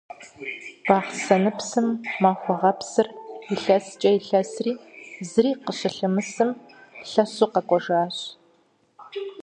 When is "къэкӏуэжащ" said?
7.53-8.17